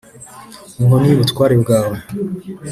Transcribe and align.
Inkoni 0.79 1.05
y’ubutware 1.07 1.53
bwawe, 1.63 1.97